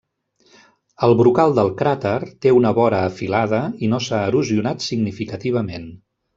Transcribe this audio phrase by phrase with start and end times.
[1.07, 2.15] El brocal del cràter
[2.47, 5.89] té una vora afilada i no s'ha erosionat significativament.